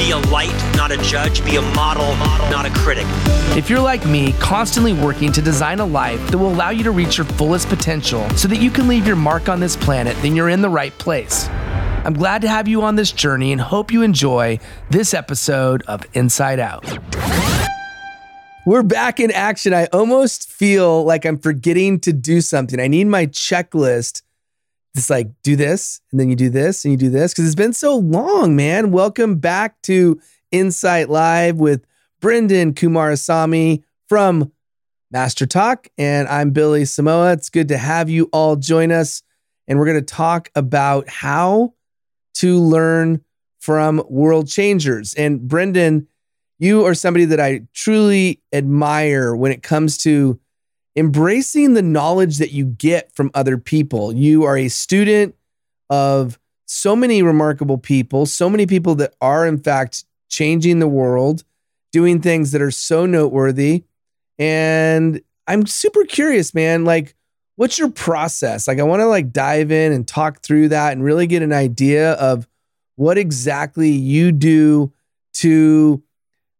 [0.00, 1.44] be a light, not a judge.
[1.44, 3.04] Be a model, model, not a critic.
[3.54, 6.90] If you're like me, constantly working to design a life that will allow you to
[6.90, 10.34] reach your fullest potential so that you can leave your mark on this planet, then
[10.34, 11.48] you're in the right place.
[12.02, 16.02] I'm glad to have you on this journey and hope you enjoy this episode of
[16.14, 16.86] Insight Out.
[18.64, 19.74] We're back in action.
[19.74, 22.80] I almost feel like I'm forgetting to do something.
[22.80, 24.22] I need my checklist.
[24.94, 27.54] It's like, do this, and then you do this, and you do this, because it's
[27.54, 28.90] been so long, man.
[28.90, 31.86] Welcome back to Insight Live with
[32.20, 34.50] Brendan Kumarasamy from
[35.12, 35.86] Master Talk.
[35.96, 37.34] And I'm Billy Samoa.
[37.34, 39.22] It's good to have you all join us.
[39.68, 41.74] And we're going to talk about how
[42.34, 43.24] to learn
[43.60, 45.14] from world changers.
[45.14, 46.08] And Brendan,
[46.58, 50.40] you are somebody that I truly admire when it comes to
[50.96, 54.12] embracing the knowledge that you get from other people.
[54.12, 55.34] You are a student
[55.88, 61.44] of so many remarkable people, so many people that are, in fact, changing the world,
[61.92, 63.84] doing things that are so noteworthy.
[64.38, 66.84] And I'm super curious, man.
[66.84, 67.14] Like,
[67.56, 68.68] what's your process?
[68.68, 71.52] Like, I want to like dive in and talk through that and really get an
[71.52, 72.48] idea of
[72.96, 74.92] what exactly you do
[75.32, 76.02] to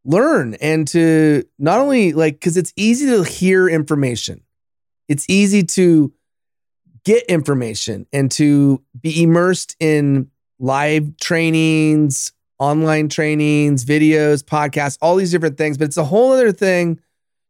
[0.04, 4.42] learn and to not only like, because it's easy to hear information,
[5.08, 6.12] it's easy to
[7.04, 15.30] get information and to be immersed in live trainings, online trainings, videos, podcasts, all these
[15.30, 15.78] different things.
[15.78, 17.00] But it's a whole other thing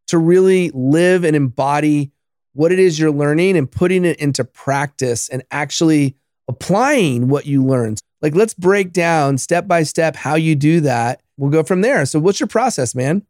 [0.07, 2.13] to really live and embody
[2.53, 6.17] what it is you're learning and putting it into practice and actually
[6.49, 8.01] applying what you learned.
[8.23, 11.23] Like, let's break down step by step how you do that.
[11.41, 12.05] We'll go from there.
[12.05, 13.23] So, what's your process, man?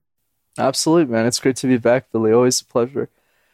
[0.58, 1.26] Absolutely, man.
[1.26, 2.32] It's great to be back, Billy.
[2.32, 3.08] Always a pleasure.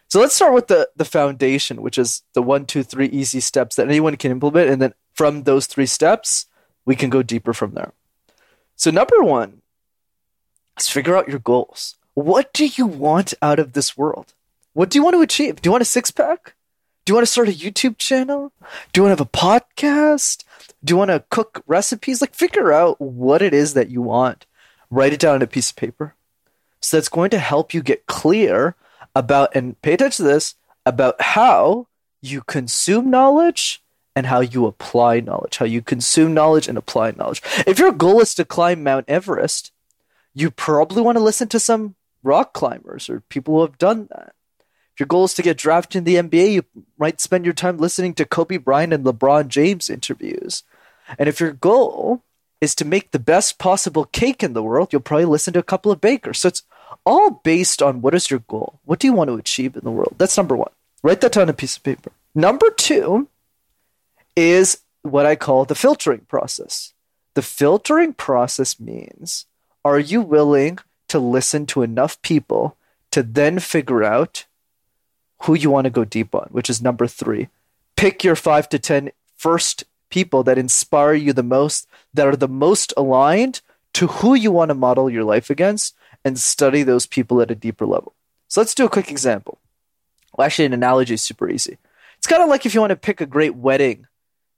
[0.08, 3.76] So let's start with the the foundation, which is the one, two, three easy steps
[3.76, 6.46] that anyone can implement, and then from those three steps,
[6.86, 7.92] we can go deeper from there.
[8.76, 9.60] So number one
[10.78, 11.96] is figure out your goals.
[12.14, 14.32] What do you want out of this world?
[14.72, 15.60] What do you want to achieve?
[15.60, 16.54] Do you want a six pack?
[17.06, 18.52] Do you want to start a YouTube channel?
[18.92, 20.42] Do you want to have a podcast?
[20.84, 22.20] Do you want to cook recipes?
[22.20, 24.44] Like, figure out what it is that you want.
[24.90, 26.16] Write it down on a piece of paper.
[26.80, 28.74] So that's going to help you get clear
[29.14, 31.86] about, and pay attention to this, about how
[32.22, 33.80] you consume knowledge
[34.16, 37.40] and how you apply knowledge, how you consume knowledge and apply knowledge.
[37.68, 39.70] If your goal is to climb Mount Everest,
[40.34, 41.94] you probably want to listen to some
[42.24, 44.32] rock climbers or people who have done that.
[44.96, 46.64] If your goal is to get drafted in the NBA, you
[46.96, 50.62] might spend your time listening to Kobe Bryant and LeBron James interviews.
[51.18, 52.22] And if your goal
[52.62, 55.62] is to make the best possible cake in the world, you'll probably listen to a
[55.62, 56.38] couple of bakers.
[56.38, 56.62] So it's
[57.04, 58.80] all based on what is your goal?
[58.86, 60.14] What do you want to achieve in the world?
[60.16, 60.72] That's number one.
[61.02, 62.10] Write that down on a piece of paper.
[62.34, 63.28] Number two
[64.34, 66.94] is what I call the filtering process.
[67.34, 69.44] The filtering process means
[69.84, 70.78] are you willing
[71.08, 72.78] to listen to enough people
[73.10, 74.46] to then figure out
[75.42, 77.48] who you want to go deep on, which is number three.
[77.96, 82.48] Pick your five to ten first people that inspire you the most, that are the
[82.48, 83.60] most aligned
[83.94, 85.94] to who you want to model your life against,
[86.24, 88.14] and study those people at a deeper level.
[88.48, 89.58] So let's do a quick example.
[90.36, 91.78] Well, actually, an analogy is super easy.
[92.18, 94.06] It's kind of like if you want to pick a great wedding,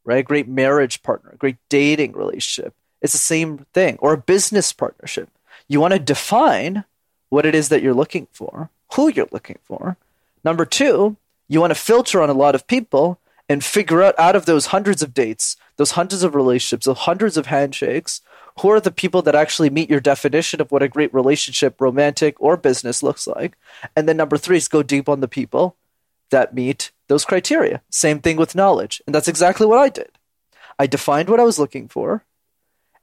[0.05, 0.19] right?
[0.19, 2.75] A great marriage partner, a great dating relationship.
[3.01, 5.29] It's the same thing, or a business partnership.
[5.69, 6.85] You want to define
[7.29, 9.97] what it is that you're looking for, who you're looking for,
[10.45, 11.17] Number two,
[11.49, 14.67] you want to filter on a lot of people and figure out out of those
[14.67, 18.21] hundreds of dates, those hundreds of relationships, those hundreds of handshakes,
[18.61, 22.37] who are the people that actually meet your definition of what a great relationship, romantic
[22.41, 23.57] or business looks like.
[23.97, 25.77] And then number three is go deep on the people
[26.31, 27.83] that meet those criteria.
[27.91, 29.01] Same thing with knowledge.
[29.07, 30.11] And that's exactly what I did.
[30.79, 32.25] I defined what I was looking for.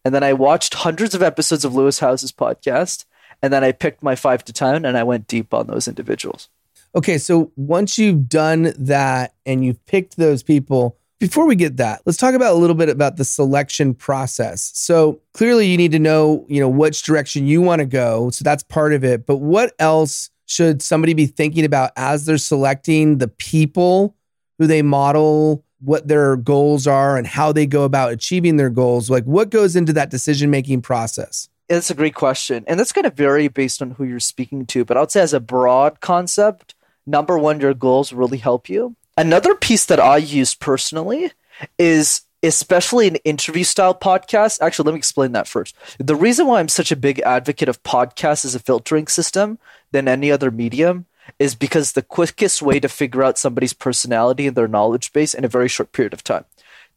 [0.03, 3.05] And then I watched hundreds of episodes of Lewis Howes's podcast.
[3.41, 6.49] And then I picked my five to 10 and I went deep on those individuals.
[6.95, 12.01] Okay, so once you've done that and you've picked those people, Before we get that,
[12.06, 14.71] let's talk about a little bit about the selection process.
[14.75, 18.30] So clearly you need to know, you know, which direction you want to go.
[18.31, 19.25] So that's part of it.
[19.25, 24.13] But what else should somebody be thinking about as they're selecting the people
[24.59, 29.09] who they model, what their goals are and how they go about achieving their goals?
[29.09, 31.48] Like what goes into that decision-making process?
[31.69, 32.65] That's a great question.
[32.68, 34.83] And that's going to vary based on who you're speaking to.
[34.83, 38.95] But I would say, as a broad concept, number one, your goals really help you.
[39.17, 41.31] Another piece that I use personally
[41.79, 44.61] is especially an interview style podcast.
[44.61, 45.75] Actually, let me explain that first.
[45.97, 49.57] The reason why I'm such a big advocate of podcasts as a filtering system
[49.91, 51.05] than any other medium
[51.39, 55.43] is because the quickest way to figure out somebody's personality and their knowledge base in
[55.43, 56.45] a very short period of time.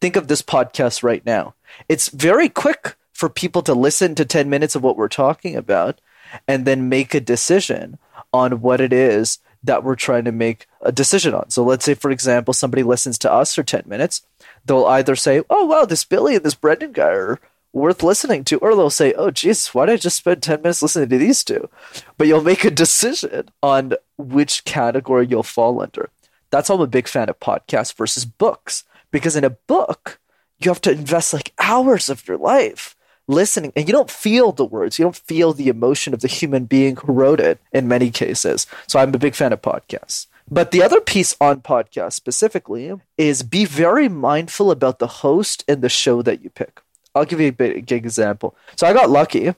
[0.01, 1.55] Think of this podcast right now.
[1.89, 6.01] It's very quick for people to listen to 10 minutes of what we're talking about
[6.47, 7.99] and then make a decision
[8.33, 11.51] on what it is that we're trying to make a decision on.
[11.51, 14.23] So let's say, for example, somebody listens to us for 10 minutes.
[14.65, 17.41] They'll either say, oh, wow, this Billy and this Brendan guy are
[17.73, 20.83] worth listening to, or they'll say, oh, Jesus, why did I just spend 10 minutes
[20.83, 21.69] listening to these two?
[22.17, 26.11] But you'll make a decision on which category you'll fall under.
[26.51, 30.19] That's why I'm a big fan of podcasts versus books, because in a book,
[30.59, 32.97] you have to invest like hours of your life
[33.29, 34.99] listening and you don't feel the words.
[34.99, 38.67] You don't feel the emotion of the human being who wrote it in many cases.
[38.89, 40.27] So i'm a big fan of podcasts.
[40.51, 45.83] But the other piece on podcasts specifically is be very mindful about the host and
[45.83, 46.81] the show that you pick.
[47.15, 48.57] I'll give you a big example.
[48.77, 49.55] So i got lucky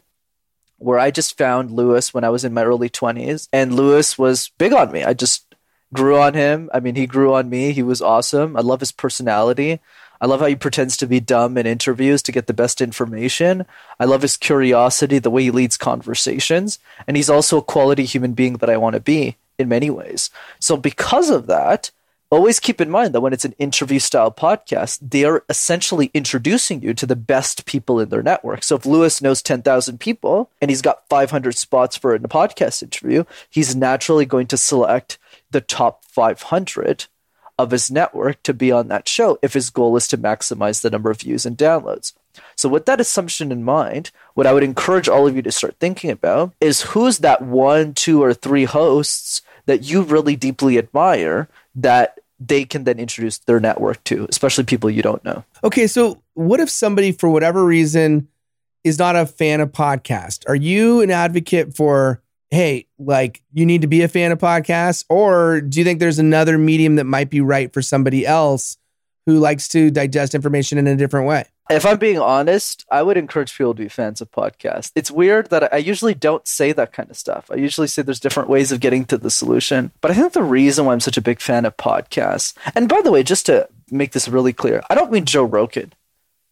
[0.79, 4.51] where i just found lewis when i was in my early 20s and lewis was
[4.59, 5.05] big on me.
[5.05, 5.55] I just
[5.93, 6.71] grew on him.
[6.75, 7.73] I mean he grew on me.
[7.73, 8.57] He was awesome.
[8.57, 9.81] I love his personality
[10.21, 13.65] I love how he pretends to be dumb in interviews to get the best information.
[13.99, 16.79] I love his curiosity, the way he leads conversations.
[17.07, 20.31] And he's also a quality human being that I want to be in many ways.
[20.59, 21.91] So, because of that,
[22.31, 26.95] always keep in mind that when it's an interview style podcast, they're essentially introducing you
[26.95, 28.63] to the best people in their network.
[28.63, 33.25] So if Lewis knows 10,000 people and he's got 500 spots for a podcast interview,
[33.51, 35.19] he's naturally going to select
[35.51, 37.07] the top 500
[37.63, 40.91] of his network to be on that show if his goal is to maximize the
[40.91, 42.13] number of views and downloads.
[42.57, 45.77] So, with that assumption in mind, what I would encourage all of you to start
[45.81, 51.49] thinking about is who's that one, two, or three hosts that you really deeply admire
[51.75, 55.45] that they can then introduce their network to, especially people you don't know.
[55.63, 58.29] Okay, so what if somebody, for whatever reason,
[58.83, 60.49] is not a fan of podcast?
[60.49, 65.05] Are you an advocate for hey, like you need to be a fan of podcasts?
[65.09, 68.77] Or do you think there's another medium that might be right for somebody else
[69.27, 71.45] who likes to digest information in a different way?
[71.71, 74.91] If I'm being honest, I would encourage people to be fans of podcasts.
[74.97, 77.49] It's weird that I usually don't say that kind of stuff.
[77.49, 79.93] I usually say there's different ways of getting to the solution.
[80.01, 83.01] But I think the reason why I'm such a big fan of podcasts, and by
[83.03, 85.93] the way, just to make this really clear, I don't mean Joe Rogan.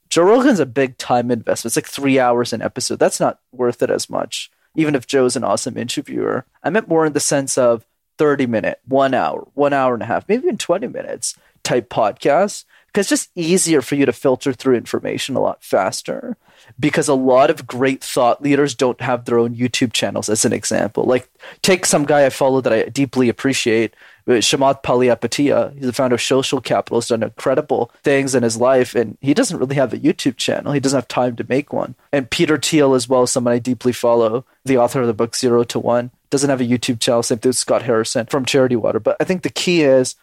[0.08, 1.70] Joe Rogan's a big time investment.
[1.70, 3.00] It's like three hours an episode.
[3.00, 6.44] That's not worth it as much even if Joe's an awesome interviewer.
[6.62, 7.84] I meant more in the sense of
[8.18, 12.64] 30 minute, one hour, one hour and a half, maybe even 20 minutes type podcast.
[12.86, 16.36] Because it's just easier for you to filter through information a lot faster.
[16.80, 20.52] Because a lot of great thought leaders don't have their own YouTube channels, as an
[20.52, 21.04] example.
[21.04, 21.28] Like,
[21.62, 23.94] take some guy I follow that I deeply appreciate,
[24.28, 28.94] Chamath Palihapitiya, he's the founder of Social Capital, has done incredible things in his life,
[28.94, 30.72] and he doesn't really have a YouTube channel.
[30.72, 31.94] He doesn't have time to make one.
[32.12, 35.64] And Peter Thiel, as well, someone I deeply follow, the author of the book Zero
[35.64, 37.22] to One, doesn't have a YouTube channel.
[37.22, 39.00] Same thing with Scott Harrison from Charity Water.
[39.00, 40.14] But I think the key is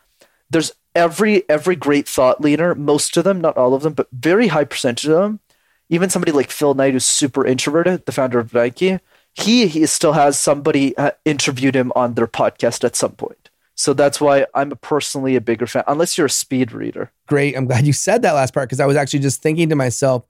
[0.51, 4.47] there's every every great thought leader, most of them, not all of them, but very
[4.47, 5.39] high percentage of them.
[5.89, 8.99] Even somebody like Phil Knight, who's super introverted, the founder of Nike,
[9.33, 13.49] he, he still has somebody uh, interviewed him on their podcast at some point.
[13.75, 17.11] So that's why I'm personally a bigger fan, unless you're a speed reader.
[17.27, 17.55] Great.
[17.57, 20.25] I'm glad you said that last part because I was actually just thinking to myself,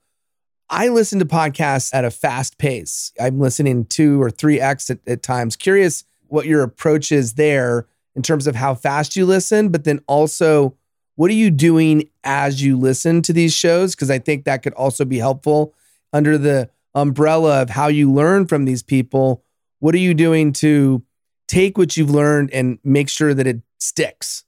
[0.68, 3.12] I listen to podcasts at a fast pace.
[3.20, 5.54] I'm listening two or three X at, at times.
[5.54, 7.86] Curious what your approach is there
[8.16, 10.76] in terms of how fast you listen, but then also
[11.14, 13.94] what are you doing as you listen to these shows?
[13.94, 15.72] Because I think that could also be helpful
[16.12, 19.44] under the umbrella of how you learn from these people.
[19.78, 21.02] What are you doing to
[21.46, 24.44] take what you've learned and make sure that it sticks.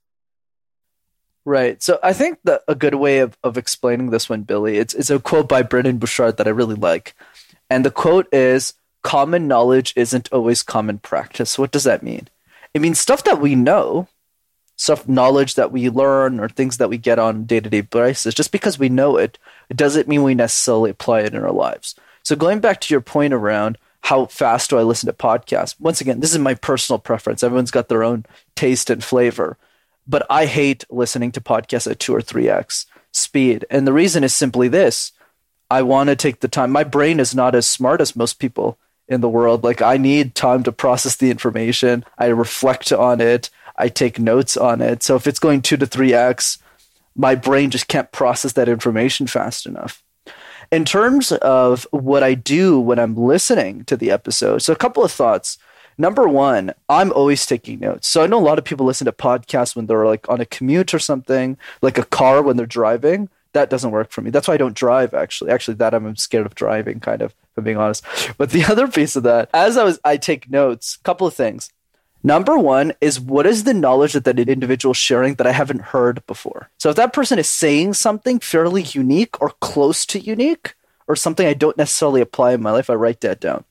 [1.44, 1.82] Right.
[1.82, 5.08] So I think that a good way of, of explaining this one, Billy, it's, it's
[5.08, 7.14] a quote by Brendon Burchard that I really like.
[7.70, 11.58] And the quote is common knowledge isn't always common practice.
[11.58, 12.28] What does that mean?
[12.74, 14.08] It means stuff that we know,
[14.76, 18.78] stuff knowledge that we learn or things that we get on day-to-day basis, just because
[18.78, 19.38] we know it,
[19.70, 21.94] it doesn't mean we necessarily apply it in our lives.
[22.22, 25.74] So going back to your point around how fast do I listen to podcasts?
[25.78, 27.42] Once again, this is my personal preference.
[27.42, 28.24] Everyone's got their own
[28.54, 29.58] taste and flavor.
[30.08, 33.66] but I hate listening to podcasts at two or three X speed.
[33.70, 35.12] And the reason is simply this
[35.70, 36.72] I want to take the time.
[36.72, 39.62] My brain is not as smart as most people in the world.
[39.62, 44.56] Like, I need time to process the information, I reflect on it, I take notes
[44.56, 45.02] on it.
[45.02, 46.58] So if it's going two to three X,
[47.14, 50.02] my brain just can't process that information fast enough.
[50.70, 55.02] In terms of what I do when I'm listening to the episode, so a couple
[55.04, 55.58] of thoughts.
[56.00, 58.06] Number one, I'm always taking notes.
[58.06, 60.46] So I know a lot of people listen to podcasts when they're like on a
[60.46, 63.28] commute or something, like a car when they're driving.
[63.52, 64.30] That doesn't work for me.
[64.30, 65.12] That's why I don't drive.
[65.12, 67.00] Actually, actually, that I'm scared of driving.
[67.00, 68.04] Kind of, if I'm being honest.
[68.36, 70.98] But the other piece of that, as I was, I take notes.
[70.98, 71.70] Couple of things.
[72.22, 75.82] Number one is what is the knowledge that that individual is sharing that I haven't
[75.82, 76.70] heard before?
[76.78, 80.74] So if that person is saying something fairly unique or close to unique
[81.06, 83.64] or something I don't necessarily apply in my life, I write that down.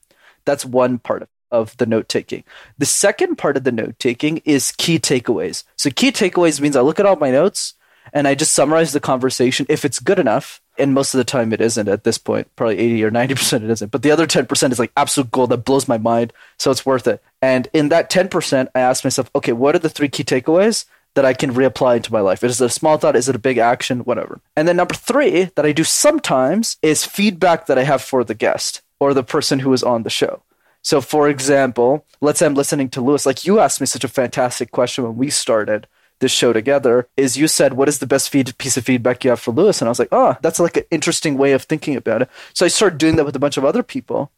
[0.44, 2.42] That's one part of, of the note taking.
[2.78, 5.64] The second part of the note taking is key takeaways.
[5.76, 7.74] So key takeaways means I look at all my notes
[8.12, 10.62] and I just summarize the conversation if it's good enough.
[10.78, 13.70] And most of the time it isn't at this point, probably 80 or 90% it
[13.70, 13.90] isn't.
[13.90, 16.32] But the other 10% is like absolute gold that blows my mind.
[16.58, 17.22] So it's worth it.
[17.42, 21.24] And in that 10%, I ask myself, okay, what are the three key takeaways that
[21.24, 22.44] I can reapply into my life?
[22.44, 23.16] Is it a small thought?
[23.16, 24.00] Is it a big action?
[24.00, 24.40] Whatever.
[24.56, 28.34] And then number three that I do sometimes is feedback that I have for the
[28.34, 30.42] guest or the person who is on the show.
[30.82, 33.26] So, for example, let's say I'm listening to Lewis.
[33.26, 35.86] Like you asked me such a fantastic question when we started
[36.20, 39.30] this show together is you said what is the best feed, piece of feedback you
[39.30, 39.80] have for lewis?
[39.80, 42.30] And i was like oh that's like an interesting way of thinking about it.
[42.54, 44.30] So i started doing that with a bunch of other people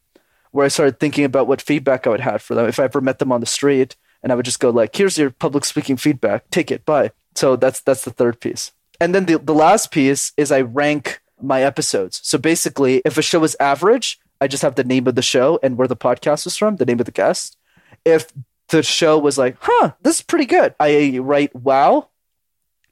[0.50, 2.66] where i started thinking about what feedback i would have for them.
[2.66, 5.18] If i ever met them on the street and i would just go like here's
[5.18, 6.48] your public speaking feedback.
[6.50, 6.84] Take it.
[6.84, 7.12] Bye.
[7.34, 8.72] So that's that's the third piece.
[9.00, 12.20] And then the, the last piece is i rank my episodes.
[12.22, 15.58] So basically if a show is average i just have the name of the show
[15.62, 17.56] and where the podcast is from the name of the guest.
[18.04, 18.32] If
[18.70, 20.74] the show was like, huh, this is pretty good.
[20.80, 22.08] I write wow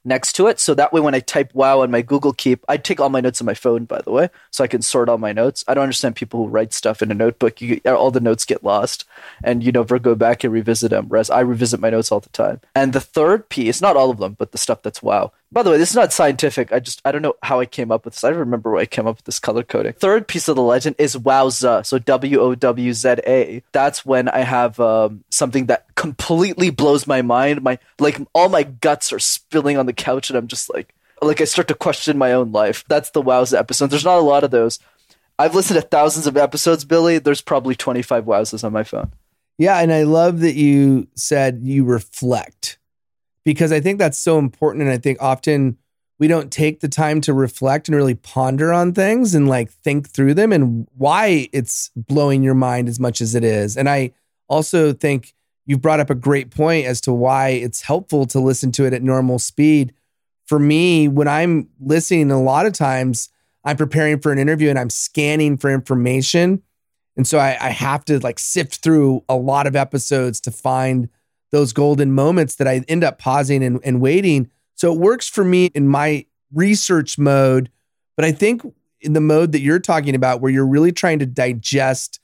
[0.05, 0.59] next to it.
[0.59, 3.21] So that way, when I type wow on my Google Keep, I take all my
[3.21, 5.63] notes on my phone, by the way, so I can sort all my notes.
[5.67, 7.61] I don't understand people who write stuff in a notebook.
[7.61, 9.05] You, all the notes get lost
[9.43, 11.07] and you never go back and revisit them.
[11.07, 12.61] Whereas I revisit my notes all the time.
[12.75, 15.31] And the third piece, not all of them, but the stuff that's wow.
[15.51, 16.71] By the way, this is not scientific.
[16.71, 18.23] I just, I don't know how I came up with this.
[18.23, 19.93] I remember where I came up with this color coding.
[19.93, 21.83] Third piece of the legend is wowza.
[21.85, 23.63] So W O W Z A.
[23.71, 27.63] That's when I have um, something that completely blows my mind.
[27.63, 31.41] My, like, all my guts are spilling on the couch and I'm just like, like
[31.41, 32.83] I start to question my own life.
[32.87, 33.87] That's the wowza episode.
[33.87, 34.77] There's not a lot of those.
[35.39, 37.17] I've listened to thousands of episodes, Billy.
[37.17, 39.11] There's probably 25 wowzas on my phone.
[39.57, 42.78] Yeah, and I love that you said you reflect
[43.45, 44.83] because I think that's so important.
[44.83, 45.77] And I think often
[46.19, 50.09] we don't take the time to reflect and really ponder on things and like think
[50.09, 53.77] through them and why it's blowing your mind as much as it is.
[53.77, 54.11] And I
[54.49, 55.33] also think
[55.65, 58.93] you've brought up a great point as to why it's helpful to listen to it
[58.93, 59.93] at normal speed.
[60.45, 63.29] For me, when I'm listening, a lot of times
[63.63, 66.63] I'm preparing for an interview and I'm scanning for information.
[67.15, 71.09] And so I, I have to like sift through a lot of episodes to find
[71.51, 74.49] those golden moments that I end up pausing and, and waiting.
[74.75, 77.69] So it works for me in my research mode.
[78.15, 78.61] But I think
[79.01, 82.19] in the mode that you're talking about, where you're really trying to digest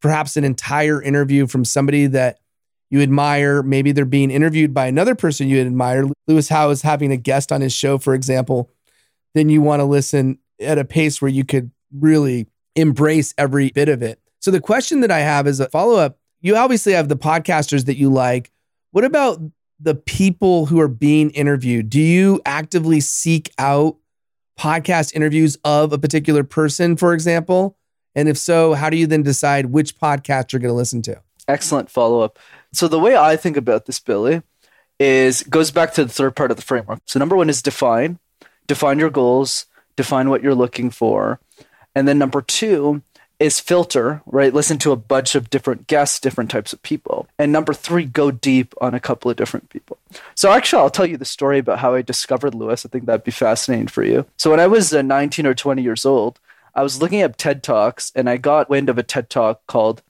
[0.00, 2.38] perhaps an entire interview from somebody that
[2.88, 6.04] you admire, maybe they're being interviewed by another person you admire.
[6.26, 8.70] Lewis Howes is having a guest on his show, for example,
[9.34, 13.88] then you want to listen at a pace where you could really embrace every bit
[13.88, 14.20] of it.
[14.40, 16.18] So the question that I have is a follow up.
[16.40, 18.50] You obviously have the podcasters that you like.
[18.92, 19.40] What about
[19.78, 21.90] the people who are being interviewed?
[21.90, 23.96] Do you actively seek out
[24.58, 27.76] podcast interviews of a particular person, for example?
[28.16, 31.22] And if so, how do you then decide which podcast you're going to listen to?
[31.46, 32.38] Excellent follow up.
[32.72, 34.42] So the way I think about this, Billy,
[34.98, 37.00] is goes back to the third part of the framework.
[37.06, 38.18] So number one is define,
[38.66, 39.66] define your goals,
[39.96, 41.40] define what you're looking for,
[41.94, 43.02] and then number two
[43.40, 44.52] is filter, right?
[44.52, 47.26] Listen to a bunch of different guests, different types of people.
[47.38, 49.96] And number three, go deep on a couple of different people.
[50.34, 52.84] So actually, I'll tell you the story about how I discovered Lewis.
[52.84, 54.26] I think that'd be fascinating for you.
[54.36, 56.38] So when I was uh, 19 or 20 years old,
[56.74, 60.02] I was looking at TED Talks and I got wind of a TED Talk called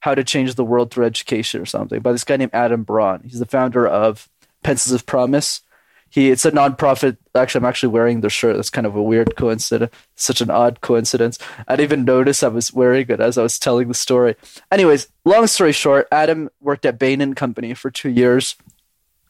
[0.00, 3.20] How to Change the World Through Education or something by this guy named Adam Braun.
[3.24, 4.30] He's the founder of
[4.62, 5.60] Pencils of Promise
[6.10, 7.16] he it's a nonprofit.
[7.34, 8.56] Actually i'm actually wearing the shirt.
[8.56, 11.38] That's kind of a weird coincidence such an odd coincidence.
[11.66, 14.36] I didn't even notice i was wearing it as i was telling the story.
[14.70, 18.56] Anyways long story short adam worked at bain and company for two years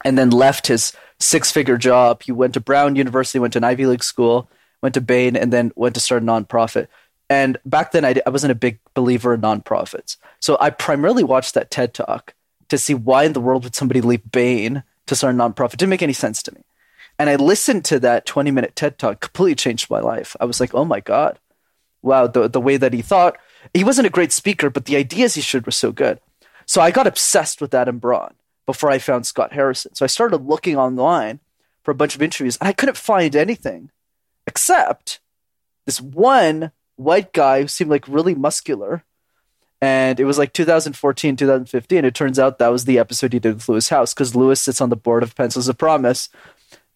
[0.03, 2.23] and then left his six figure job.
[2.23, 4.49] He went to brown university went to an ivy league school
[4.81, 6.87] went to bain and then went to start a nonprofit.
[7.29, 10.17] And back then I, I wasn't a big believer in nonprofits.
[10.39, 12.33] So i primarily watched that ted talk
[12.69, 15.73] to see why in the world would somebody leave bain to start a nonprofit.
[15.73, 16.61] It didn't make any sense to me.
[17.19, 20.37] And I listened to that 20 minute TED talk, completely changed my life.
[20.39, 21.37] I was like, oh my God,
[22.01, 23.37] wow, the, the way that he thought.
[23.73, 26.21] He wasn't a great speaker, but the ideas he shared were so good.
[26.65, 28.35] So I got obsessed with Adam Braun
[28.65, 29.95] before I found Scott Harrison.
[29.95, 31.39] So I started looking online
[31.83, 33.91] for a bunch of interviews, and I couldn't find anything
[34.47, 35.19] except
[35.85, 39.03] this one white guy who seemed like really muscular.
[39.81, 42.05] And it was like 2014, 2015.
[42.05, 44.81] It turns out that was the episode he did with Lewis Howes because Lewis sits
[44.81, 46.29] on the board of Pencils of Promise.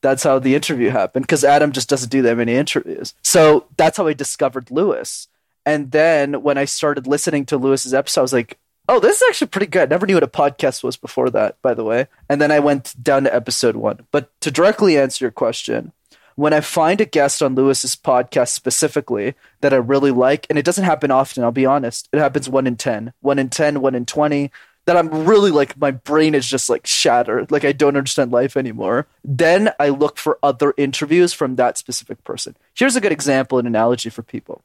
[0.03, 3.13] That's how the interview happened because Adam just doesn't do that many interviews.
[3.23, 5.29] So that's how I discovered Lewis.
[5.65, 9.23] And then when I started listening to Lewis's episode, I was like, oh, this is
[9.29, 9.83] actually pretty good.
[9.83, 12.07] I Never knew what a podcast was before that, by the way.
[12.27, 14.05] And then I went down to episode one.
[14.11, 15.93] But to directly answer your question,
[16.35, 20.65] when I find a guest on Lewis's podcast specifically that I really like, and it
[20.65, 22.09] doesn't happen often, I'll be honest.
[22.11, 24.51] It happens one in 10, one in 10, one in 20,
[24.85, 27.51] that I'm really like, my brain is just like shattered.
[27.51, 29.07] Like I don't understand life anymore.
[29.23, 32.55] Then I look for other interviews from that specific person.
[32.73, 34.61] Here's a good example and analogy for people.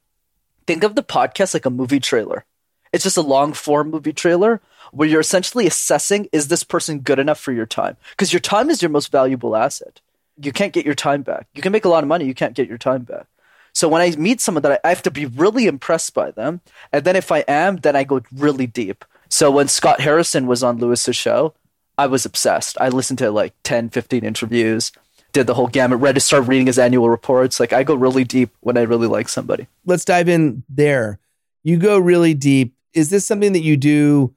[0.67, 2.45] Think of the podcast like a movie trailer.
[2.93, 4.61] It's just a long form movie trailer
[4.93, 7.97] where you're essentially assessing is this person good enough for your time?
[8.11, 10.01] Because your time is your most valuable asset.
[10.41, 11.47] You can't get your time back.
[11.55, 13.27] You can make a lot of money, you can't get your time back.
[13.73, 16.61] So when I meet someone that I, I have to be really impressed by them,
[16.93, 19.05] and then if I am, then I go really deep.
[19.29, 21.55] So when Scott Harrison was on Lewis's show,
[21.97, 22.77] I was obsessed.
[22.81, 24.93] I listened to like 10, 15 interviews,
[25.33, 27.61] did the whole gamut, read to start reading his annual reports.
[27.61, 29.67] Like I go really deep when I really like somebody.
[29.85, 31.19] Let's dive in there.
[31.65, 34.35] You go really deep is this something that you do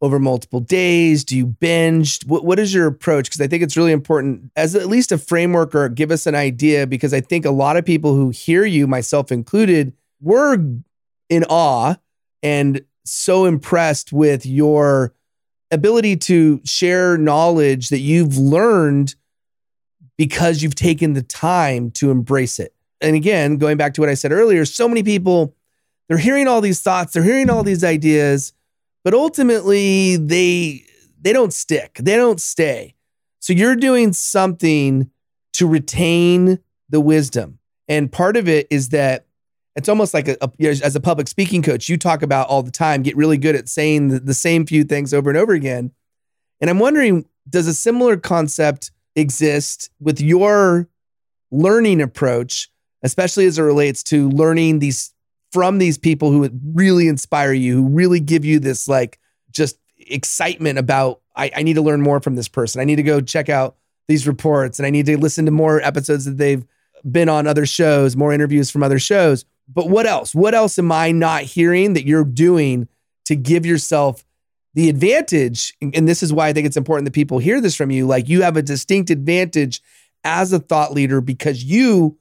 [0.00, 1.24] over multiple days?
[1.24, 2.22] Do you binge?
[2.26, 3.26] What, what is your approach?
[3.26, 6.34] Because I think it's really important as at least a framework or give us an
[6.34, 6.86] idea.
[6.86, 10.58] Because I think a lot of people who hear you, myself included, were
[11.28, 11.96] in awe
[12.42, 15.14] and so impressed with your
[15.70, 19.14] ability to share knowledge that you've learned
[20.16, 22.74] because you've taken the time to embrace it.
[23.00, 25.54] And again, going back to what I said earlier, so many people
[26.08, 28.52] they're hearing all these thoughts, they're hearing all these ideas,
[29.04, 30.84] but ultimately they
[31.20, 31.94] they don't stick.
[31.94, 32.94] They don't stay.
[33.40, 35.10] So you're doing something
[35.54, 36.58] to retain
[36.90, 37.58] the wisdom.
[37.88, 39.26] And part of it is that
[39.76, 42.70] it's almost like a, a, as a public speaking coach, you talk about all the
[42.70, 45.90] time, get really good at saying the, the same few things over and over again.
[46.60, 50.88] And I'm wondering, does a similar concept exist with your
[51.50, 52.70] learning approach,
[53.02, 55.12] especially as it relates to learning these
[55.52, 59.20] from these people who really inspire you, who really give you this like
[59.52, 62.80] just excitement about I, I need to learn more from this person.
[62.80, 63.76] I need to go check out
[64.08, 66.64] these reports and I need to listen to more episodes that they've
[67.10, 69.44] been on other shows, more interviews from other shows.
[69.68, 70.34] But what else?
[70.34, 72.88] What else am I not hearing that you're doing
[73.24, 74.24] to give yourself
[74.74, 75.74] the advantage?
[75.80, 78.06] And this is why I think it's important that people hear this from you.
[78.06, 79.80] Like you have a distinct advantage
[80.22, 82.18] as a thought leader because you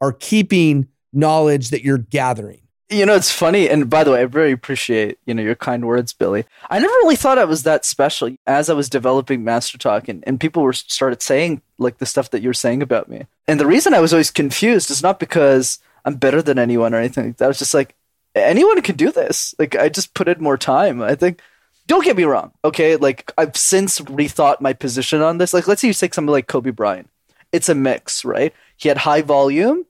[0.00, 2.60] are keeping knowledge that you're gathering.
[2.88, 5.86] You know, it's funny, and by the way, I very appreciate you know your kind
[5.86, 6.44] words, Billy.
[6.68, 10.24] I never really thought I was that special as I was developing Master Talk, and,
[10.26, 13.26] and people were started saying like the stuff that you're saying about me.
[13.46, 16.98] And the reason I was always confused is not because I'm better than anyone or
[16.98, 17.46] anything like that.
[17.46, 17.94] I was just like,
[18.34, 19.54] anyone can do this.
[19.58, 21.02] Like I just put in more time.
[21.02, 21.40] I think.
[21.86, 22.94] Don't get me wrong, okay?
[22.94, 25.52] Like I've since rethought my position on this.
[25.52, 27.10] Like let's say you take something like Kobe Bryant.
[27.50, 28.54] It's a mix, right?
[28.76, 29.86] He had high volume,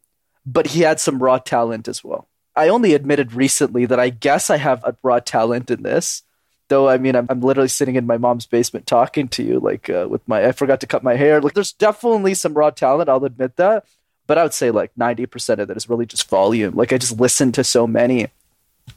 [0.47, 4.51] but he had some raw talent as well I only admitted recently that I guess
[4.51, 6.23] I have a raw talent in this.
[6.69, 9.91] Though I mean, I'm, I'm literally sitting in my mom's basement talking to you, like
[9.91, 11.41] uh, with my I forgot to cut my hair.
[11.41, 13.09] Like, there's definitely some raw talent.
[13.09, 13.87] I'll admit that,
[14.31, 16.77] but I would say like 90% of it is really just volume.
[16.77, 18.29] Like, I just listen to so many.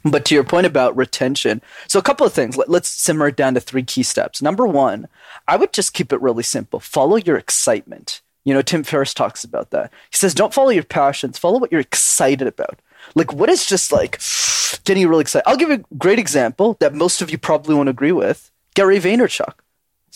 [0.04, 2.56] But to your point about retention, so a couple of things.
[2.56, 4.40] Let, let's simmer it down to three key steps.
[4.40, 5.08] Number one,
[5.48, 6.78] I would just keep it really simple.
[6.78, 8.22] Follow your excitement.
[8.44, 9.92] You know, Tim Ferriss talks about that.
[10.08, 12.78] He says, don't follow your passions, follow what you're excited about.
[13.16, 14.20] Like, what is just like
[14.84, 15.48] getting you really excited?
[15.48, 19.00] I'll give you a great example that most of you probably won't agree with Gary
[19.00, 19.54] Vaynerchuk.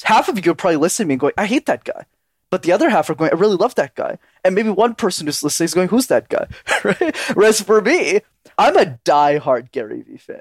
[0.05, 2.07] Half of you are probably listening to me and going, I hate that guy.
[2.51, 4.19] But the other half are going, I really love that guy.
[4.45, 6.47] And maybe one person who's listening is going, Who's that guy?
[6.85, 7.17] right?
[7.35, 8.21] Whereas for me,
[8.57, 10.41] I'm a die-hard Gary Vee fan.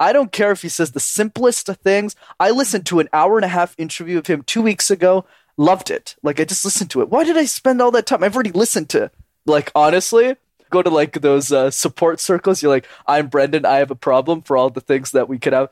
[0.00, 2.16] I don't care if he says the simplest of things.
[2.40, 5.24] I listened to an hour and a half interview of him two weeks ago.
[5.56, 6.16] Loved it.
[6.22, 7.08] Like I just listened to it.
[7.08, 8.24] Why did I spend all that time?
[8.24, 9.10] I've already listened to.
[9.46, 10.36] Like honestly,
[10.70, 12.60] go to like those uh, support circles.
[12.60, 13.64] You're like, I'm Brendan.
[13.64, 15.70] I have a problem for all the things that we could have.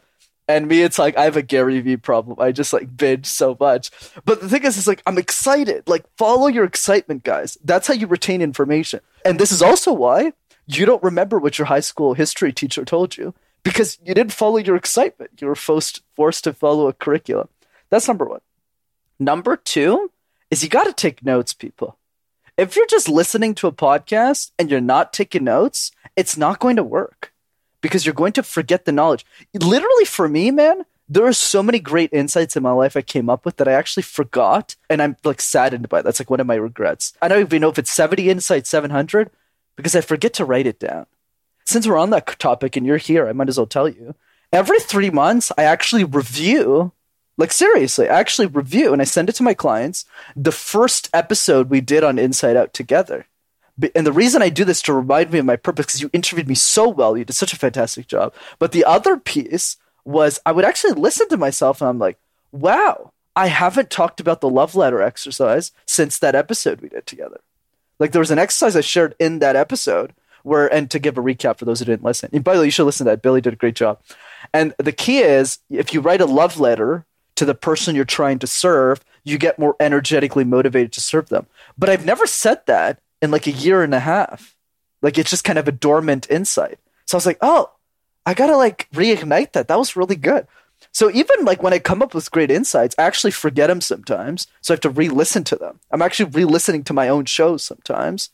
[0.49, 2.39] And me, it's like I have a Gary Vee problem.
[2.41, 3.91] I just like binge so much.
[4.25, 5.89] But the thing is, it's like I'm excited.
[5.89, 7.57] Like follow your excitement, guys.
[7.65, 9.01] That's how you retain information.
[9.25, 10.33] And this is also why
[10.67, 14.59] you don't remember what your high school history teacher told you because you didn't follow
[14.59, 15.31] your excitement.
[15.41, 17.49] You were forced forced to follow a curriculum.
[17.91, 18.41] That's number one.
[19.19, 20.11] Number two,
[20.53, 21.97] is you got to take notes, people.
[22.59, 26.77] If you're just listening to a podcast and you're not taking notes, it's not going
[26.77, 27.32] to work
[27.83, 29.27] because you're going to forget the knowledge.
[29.53, 33.29] Literally, for me, man, there are so many great insights in my life I came
[33.29, 36.05] up with that I actually forgot, and I'm like saddened by it.
[36.05, 37.13] That's like one of my regrets.
[37.21, 39.31] I don't even know if it's 70 insights, 700,
[39.77, 41.05] because I forget to write it down.
[41.67, 44.15] Since we're on that topic and you're here, I might as well tell you.
[44.53, 46.93] Every three months, I actually review,
[47.37, 50.05] like seriously, I actually review and I send it to my clients
[50.37, 53.27] the first episode we did on Insight Out together.
[53.95, 56.49] And the reason I do this to remind me of my purpose, because you interviewed
[56.49, 58.35] me so well, you did such a fantastic job.
[58.59, 62.19] But the other piece was I would actually listen to myself and I'm like,
[62.51, 67.41] wow, I haven't talked about the love letter exercise since that episode we did together.
[67.99, 71.23] Like there was an exercise I shared in that episode where, and to give a
[71.23, 73.23] recap for those who didn't listen, and by the way, you should listen to that.
[73.23, 74.01] Billy did a great job.
[74.53, 77.07] And the key is if you write a love letter
[77.37, 81.47] to the person you're trying to serve, you get more energetically motivated to serve them.
[81.79, 84.55] But I've never said that in like a year and a half.
[85.01, 86.79] Like it's just kind of a dormant insight.
[87.07, 87.71] So I was like, oh,
[88.27, 89.69] I gotta like reignite that.
[89.69, 90.47] That was really good.
[90.91, 94.47] So even like when I come up with great insights, I actually forget them sometimes.
[94.61, 95.81] So I have to re-listen to them.
[95.91, 98.31] I'm actually re-listening to my own shows sometimes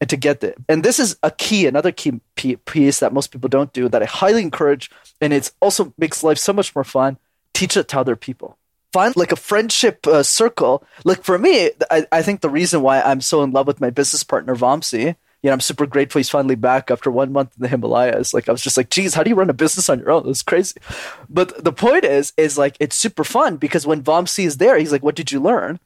[0.00, 0.56] and to get it.
[0.68, 4.06] And this is a key, another key piece that most people don't do that I
[4.06, 4.90] highly encourage.
[5.20, 7.18] And it also makes life so much more fun.
[7.52, 8.56] Teach it to other people.
[8.92, 10.82] Find like a friendship uh, circle.
[11.04, 13.90] Like for me, I, I think the reason why I'm so in love with my
[13.90, 17.62] business partner, Vamsi, you know, I'm super grateful he's finally back after one month in
[17.62, 18.34] the Himalayas.
[18.34, 20.26] Like, I was just like, geez, how do you run a business on your own?
[20.26, 20.80] That's crazy.
[21.28, 24.90] But the point is, is like, it's super fun because when Vamsi is there, he's
[24.90, 25.78] like, what did you learn?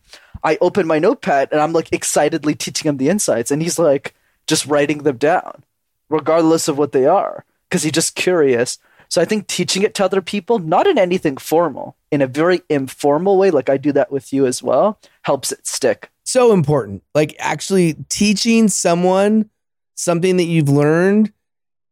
[0.42, 3.50] I open my notepad and I'm like excitedly teaching him the insights.
[3.50, 4.14] And he's like,
[4.46, 5.64] just writing them down,
[6.08, 8.78] regardless of what they are, because he's just curious.
[9.08, 12.60] So I think teaching it to other people, not in anything formal, in a very
[12.68, 17.02] informal way, like I do that with you as well, helps it stick so important.
[17.14, 19.50] Like actually teaching someone
[19.94, 21.32] something that you've learned,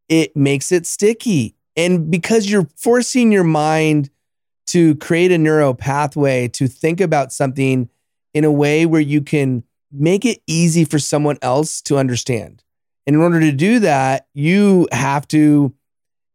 [0.09, 1.55] it makes it sticky.
[1.77, 4.11] And because you're forcing your mind
[4.69, 7.89] to create a neuro pathway to think about something
[8.35, 12.63] in a way where you can make it easy for someone else to understand.
[13.07, 15.75] And in order to do that, you have to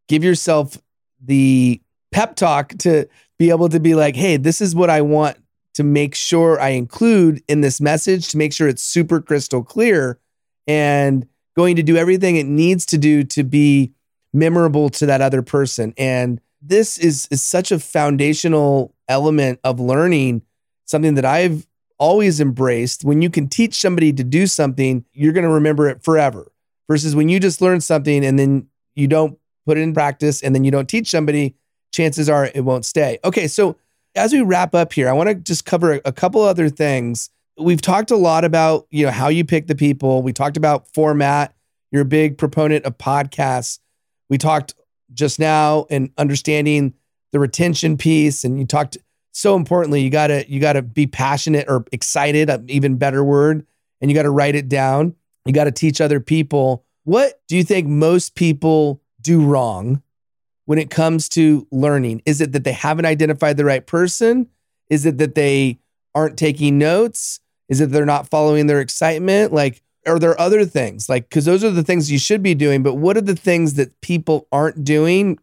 [0.07, 0.77] give yourself
[1.23, 1.81] the
[2.15, 3.05] pep talk to
[3.37, 5.35] be able to be like, hey, this is what I want
[5.73, 10.17] to make sure I include in this message to make sure it's super crystal clear
[10.65, 13.91] and going to do everything it needs to do to be
[14.33, 15.93] memorable to that other person.
[15.97, 20.41] And this is, is such a foundational element of learning,
[20.85, 21.67] something that I've
[21.99, 23.03] always embraced.
[23.03, 26.49] When you can teach somebody to do something, you're going to remember it forever.
[26.87, 30.55] Versus when you just learn something and then you don't put it in practice and
[30.55, 31.55] then you don't teach somebody,
[31.95, 33.17] chances are it won't stay.
[33.23, 33.77] Okay, so
[34.15, 37.29] as we wrap up here, I want to just cover a, couple other things.
[37.57, 40.21] We've talked a lot about, you know, how you pick the people.
[40.21, 41.53] We talked about format.
[41.91, 43.79] You're a big proponent of podcasts.
[44.29, 44.75] We talked
[45.13, 46.93] just now and understanding
[47.31, 48.97] the retention piece and you talked
[49.31, 53.23] so importantly you got to you got to be passionate or excited um, even better
[53.23, 53.65] word
[53.99, 55.13] and you got to write it down
[55.45, 60.01] you got to teach other people what do you think most people do wrong
[60.65, 62.21] when it comes to learning?
[62.25, 64.47] Is it that they haven't identified the right person?
[64.89, 65.79] Is it that they
[66.13, 67.39] aren't taking notes?
[67.69, 69.53] Is it they're not following their excitement?
[69.53, 71.09] Like, are there other things?
[71.09, 73.73] Like, because those are the things you should be doing, but what are the things
[73.75, 75.39] that people aren't doing?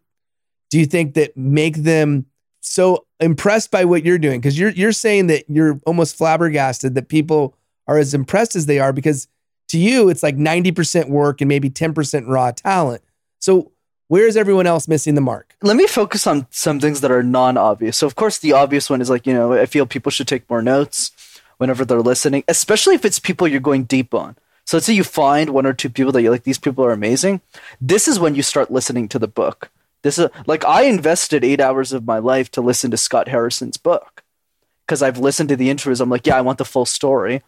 [0.69, 2.25] Do you think that make them
[2.61, 4.39] so impressed by what you're doing?
[4.39, 7.55] Because you're you're saying that you're almost flabbergasted that people
[7.87, 9.27] are as impressed as they are because
[9.67, 13.01] to you it's like 90% work and maybe 10% raw talent.
[13.39, 13.72] So
[14.07, 15.55] where is everyone else missing the mark?
[15.61, 17.97] Let me focus on some things that are non obvious.
[17.97, 20.49] So, of course, the obvious one is like, you know, I feel people should take
[20.49, 21.11] more notes
[21.57, 24.35] whenever they're listening, especially if it's people you're going deep on.
[24.65, 26.91] So, let's say you find one or two people that you're like, these people are
[26.91, 27.41] amazing.
[27.79, 29.71] This is when you start listening to the book.
[30.03, 33.77] This is like, I invested eight hours of my life to listen to Scott Harrison's
[33.77, 34.23] book
[34.85, 36.01] because I've listened to the interviews.
[36.01, 37.41] I'm like, yeah, I want the full story.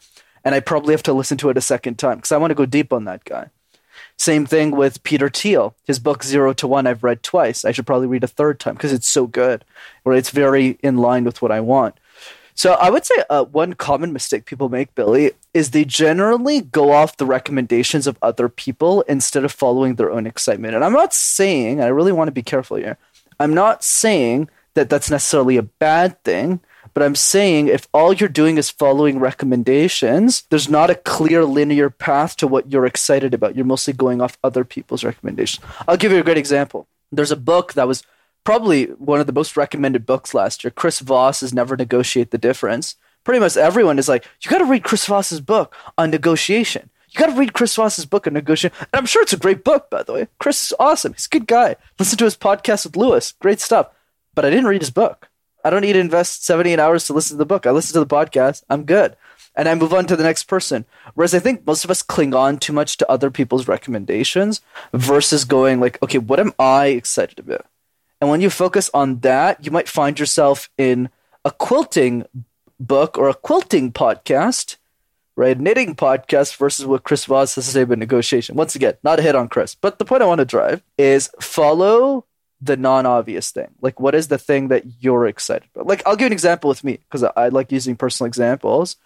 [0.44, 2.56] And I probably have to listen to it a second time because I want to
[2.56, 3.50] go deep on that guy.
[4.18, 5.76] Same thing with Peter Thiel.
[5.86, 7.66] His book Zero to One, I've read twice.
[7.66, 9.66] I should probably read a third time because it's so good,
[10.04, 12.00] or it's very in line with what I want.
[12.58, 16.94] So I would say uh, one common mistake people make, Billy, is they generally go
[16.94, 20.74] off the recommendations of other people instead of following their own excitement.
[20.74, 22.98] And I'm not saying, I really want to be careful here,
[23.42, 26.62] I'm not saying that that's necessarily a bad thing.
[26.96, 31.92] But I'm saying if all you're doing is following recommendations, there's not a clear linear
[31.92, 33.56] path to what you're excited about.
[33.56, 35.64] You're mostly going off other people's recommendations.
[35.88, 36.88] I'll give you a great example.
[37.12, 38.02] There's a book that was
[38.46, 40.72] probably one of the most recommended books last year.
[40.72, 44.84] Chris Voss's Never Negotiate the Difference pretty much everyone is like, you got to read
[44.84, 46.90] Chris Voss's book on negotiation.
[47.10, 48.78] You got to read Chris Voss's book on negotiation.
[48.80, 50.28] And I'm sure it's a great book, by the way.
[50.40, 51.14] Chris is awesome.
[51.14, 51.76] He's a good guy.
[52.00, 53.34] Listen to his podcast with Lewis.
[53.42, 53.90] Great stuff.
[54.34, 55.30] But I didn't read his book.
[55.66, 57.66] I don't need to invest 78 hours to listen to the book.
[57.66, 58.62] I listen to the podcast.
[58.70, 59.16] I'm good.
[59.56, 60.86] And I move on to the next person.
[61.16, 64.62] Whereas I think most of us cling on too much to other people's recommendations
[64.94, 67.66] versus going like, okay, what am I excited about?
[68.22, 71.10] And when you focus on that, you might find yourself in
[71.44, 72.28] a quilting
[72.80, 74.76] book or a quilting podcast,
[75.36, 75.60] right?
[75.60, 78.56] Knitting podcast versus what Chris Voss has to say about negotiation.
[78.56, 79.74] Once again, not a hit on Chris.
[79.74, 82.26] But the point I want to drive is follow
[82.66, 83.70] the non-obvious thing.
[83.82, 85.88] Like what is the thing that you're excited about?
[85.88, 88.98] Like I'll give an example with me because I, I like using personal examples.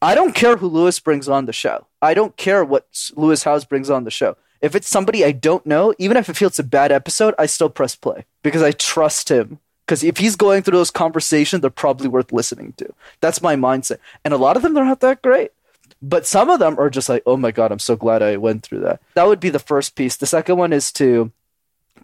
[0.00, 1.86] I don't care who Lewis brings on the show.
[2.00, 4.36] I don't care what Lewis Howes brings on the show.
[4.60, 7.70] If it's somebody I don't know, even if it feels a bad episode, I still
[7.70, 9.58] press play because I trust him.
[9.86, 12.94] Because if he's going through those conversations, they're probably worth listening to.
[13.20, 13.98] That's my mindset.
[14.24, 15.50] And a lot of them, they're not that great.
[16.00, 18.62] But some of them are just like, oh my God, I'm so glad I went
[18.62, 19.00] through that.
[19.14, 20.16] That would be the first piece.
[20.16, 21.32] The second one is to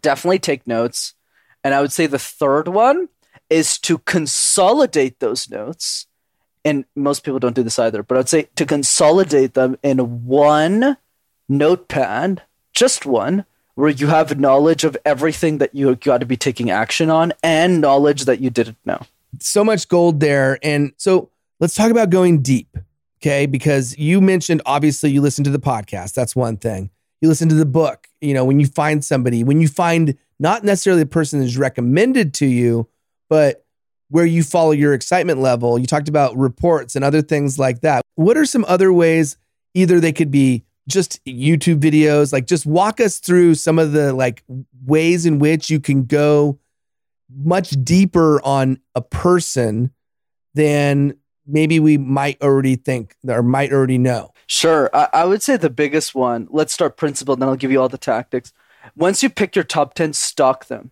[0.02, 1.14] definitely take notes.
[1.62, 3.08] And I would say the third one
[3.48, 6.06] is to consolidate those notes.
[6.64, 10.96] And most people don't do this either, but I'd say to consolidate them in one
[11.48, 16.70] notepad, just one, where you have knowledge of everything that you got to be taking
[16.70, 19.00] action on and knowledge that you didn't know.
[19.38, 20.58] So much gold there.
[20.62, 22.76] And so let's talk about going deep.
[23.22, 23.46] Okay.
[23.46, 26.14] Because you mentioned obviously you listen to the podcast.
[26.14, 26.90] That's one thing.
[27.20, 28.08] You listen to the book.
[28.20, 32.34] You know, when you find somebody, when you find not necessarily the person that's recommended
[32.34, 32.88] to you,
[33.28, 33.64] but
[34.10, 35.78] where you follow your excitement level.
[35.78, 38.02] You talked about reports and other things like that.
[38.16, 39.36] What are some other ways
[39.72, 44.12] either they could be just YouTube videos, like just walk us through some of the
[44.12, 44.42] like
[44.84, 46.58] ways in which you can go
[47.32, 49.92] much deeper on a person
[50.54, 51.14] than
[51.50, 54.32] maybe we might already think or might already know.
[54.46, 54.90] Sure.
[54.94, 57.88] I, I would say the biggest one, let's start principle, then I'll give you all
[57.88, 58.52] the tactics.
[58.96, 60.90] Once you pick your top 10, stock them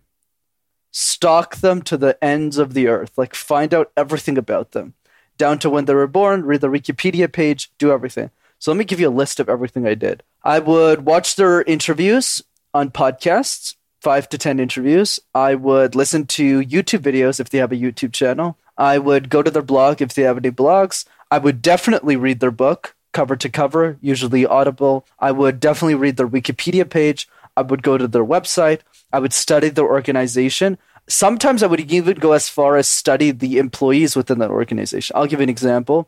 [0.91, 4.93] stalk them to the ends of the earth, like find out everything about them,
[5.37, 8.31] down to when they were born, read the Wikipedia page, do everything.
[8.57, 10.23] So let me give you a list of everything I did.
[10.43, 12.41] I would watch their interviews
[12.73, 15.19] on podcasts, five to 10 interviews.
[15.33, 18.57] I would listen to YouTube videos if they have a YouTube channel.
[18.79, 21.05] I would go to their blog if they have any blogs.
[21.29, 25.05] I would definitely read their book cover to cover, usually Audible.
[25.19, 27.27] I would definitely read their Wikipedia page.
[27.57, 28.81] I would go to their website.
[29.11, 30.77] I would study their organization.
[31.07, 35.15] Sometimes I would even go as far as study the employees within that organization.
[35.15, 36.07] I'll give an example.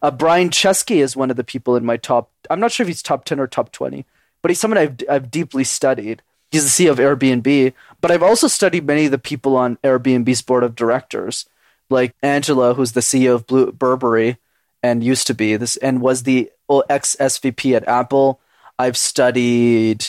[0.00, 2.30] Uh, Brian Chesky is one of the people in my top.
[2.50, 4.04] I'm not sure if he's top 10 or top 20,
[4.42, 6.22] but he's someone I've, I've deeply studied.
[6.50, 10.42] He's the CEO of Airbnb, but I've also studied many of the people on Airbnb's
[10.42, 11.46] board of directors,
[11.90, 14.38] like Angela, who's the CEO of Blue Burberry
[14.82, 16.50] and used to be this, and was the
[16.88, 18.40] ex SVP at Apple.
[18.78, 20.06] I've studied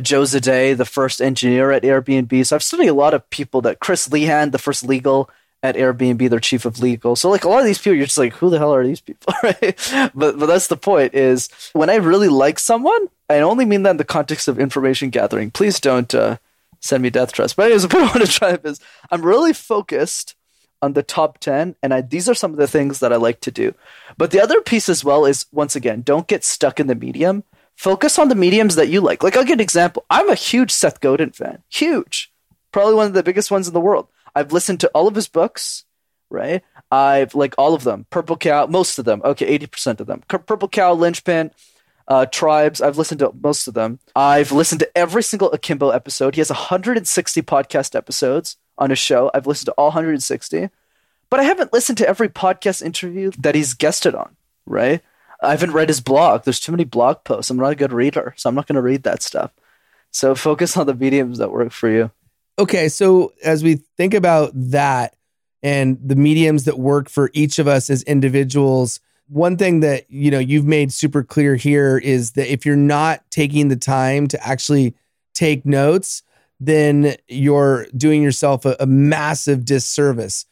[0.00, 2.46] Joe Zadeh, the first engineer at Airbnb.
[2.46, 5.30] So I've studied a lot of people that Chris Lehane, the first legal
[5.62, 7.16] at Airbnb, their chief of legal.
[7.16, 9.00] So like a lot of these people, you're just like, who the hell are these
[9.00, 10.10] people, right?
[10.14, 11.14] But but that's the point.
[11.14, 15.10] Is when I really like someone, I only mean that in the context of information
[15.10, 15.50] gathering.
[15.50, 16.38] Please don't uh,
[16.80, 17.54] send me death threats.
[17.54, 20.34] But anyways, the point I want to drive is I'm really focused
[20.84, 23.40] on the top 10 and I, these are some of the things that i like
[23.40, 23.74] to do
[24.16, 27.44] but the other piece as well is once again don't get stuck in the medium
[27.76, 29.22] focus on the mediums that you like.
[29.22, 30.04] Like I'll give an example.
[30.10, 31.62] I'm a huge Seth Godin fan.
[31.68, 32.32] Huge.
[32.72, 34.08] Probably one of the biggest ones in the world.
[34.34, 35.84] I've listened to all of his books,
[36.28, 36.62] right?
[36.90, 38.06] I've like all of them.
[38.10, 39.22] Purple Cow, most of them.
[39.24, 40.22] Okay, 80% of them.
[40.26, 41.52] Purple Cow, Linchpin,
[42.08, 42.80] uh, Tribes.
[42.80, 44.00] I've listened to most of them.
[44.16, 46.34] I've listened to every single Akimbo episode.
[46.34, 49.30] He has 160 podcast episodes on a show.
[49.34, 50.70] I've listened to all 160.
[51.30, 55.00] But I haven't listened to every podcast interview that he's guested on, right?
[55.42, 56.44] I haven't read his blog.
[56.44, 57.50] There's too many blog posts.
[57.50, 59.50] I'm not a good reader, so I'm not going to read that stuff.
[60.10, 62.10] So focus on the mediums that work for you.
[62.58, 65.16] Okay, so as we think about that
[65.62, 70.30] and the mediums that work for each of us as individuals, one thing that you
[70.30, 74.46] know you've made super clear here is that if you're not taking the time to
[74.46, 74.94] actually
[75.34, 76.22] take notes,
[76.66, 80.46] then you're doing yourself a, a massive disservice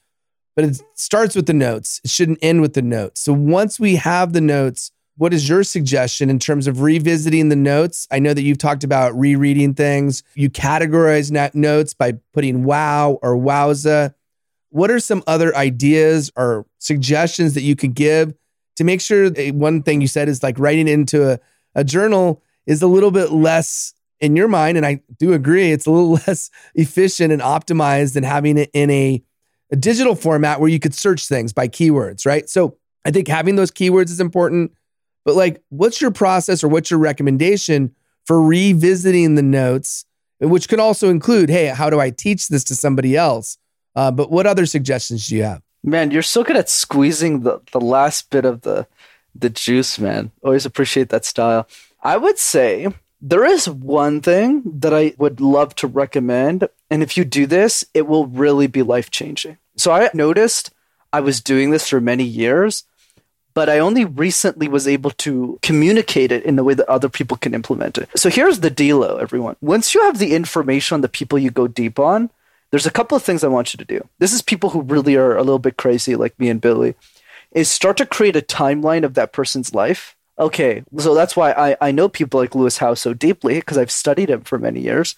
[0.55, 2.01] but it starts with the notes.
[2.05, 3.21] It shouldn't end with the notes.
[3.21, 7.57] So once we have the notes, what is your suggestion in terms of revisiting the
[7.57, 8.07] notes?
[8.11, 10.23] I know that you've talked about rereading things.
[10.35, 14.15] You categorize notes by putting wow or wowza.
[14.71, 18.35] What are some other ideas or suggestions that you could give
[18.77, 21.39] to make sure one thing you said is like writing into a,
[21.75, 23.93] a journal is a little bit less
[24.23, 28.25] in your mind, and I do agree, it's a little less efficient and optimized than
[28.25, 29.23] having it in a
[29.71, 32.47] a digital format where you could search things by keywords, right?
[32.47, 34.71] So I think having those keywords is important.
[35.25, 37.95] But like, what's your process or what's your recommendation
[38.27, 40.05] for revisiting the notes,
[40.41, 43.57] which could also include, hey, how do I teach this to somebody else?
[43.97, 45.63] Uh, but what other suggestions do you have?
[45.83, 48.87] Man, you're so good at squeezing the, the last bit of the
[49.35, 50.31] the juice, man.
[50.43, 51.67] Always appreciate that style.
[52.03, 52.89] I would say
[53.23, 56.69] there is one thing that I would love to recommend.
[56.91, 59.59] And if you do this, it will really be life changing.
[59.77, 60.71] So I noticed
[61.13, 62.83] I was doing this for many years,
[63.55, 67.37] but I only recently was able to communicate it in the way that other people
[67.37, 68.09] can implement it.
[68.17, 69.57] So here's the deal, everyone.
[69.61, 72.29] Once you have the information on the people you go deep on,
[72.71, 74.09] there's a couple of things I want you to do.
[74.19, 76.95] This is people who really are a little bit crazy, like me and Billy,
[77.53, 80.17] is start to create a timeline of that person's life.
[80.39, 83.91] Okay, so that's why I, I know people like Lewis Howes so deeply because I've
[83.91, 85.17] studied him for many years.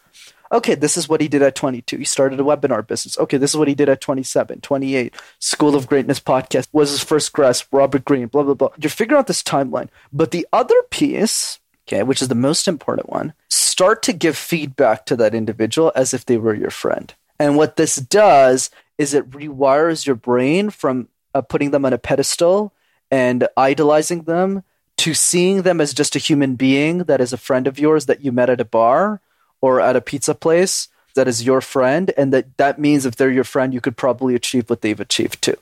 [0.53, 1.99] Okay, this is what he did at 22.
[1.99, 3.19] He started a webinar business.
[3.19, 5.15] Okay, this is what he did at 27, 28.
[5.39, 7.73] School of Greatness podcast was his first grasp.
[7.73, 8.69] Robert Greene, blah, blah, blah.
[8.79, 9.89] You're figuring out this timeline.
[10.13, 15.07] But the other piece, okay, which is the most important one, start to give feedback
[15.07, 17.15] to that individual as if they were your friend.
[17.39, 21.99] And what this does is it rewires your brain from uh, putting them on a
[21.99, 22.73] pedestal
[23.11, 24.63] and idolizing them
[24.99, 28.25] to seeing them as just a human being that is a friend of yours that
[28.25, 29.21] you met at a bar
[29.61, 33.31] or at a pizza place that is your friend and that that means if they're
[33.31, 35.57] your friend you could probably achieve what they've achieved too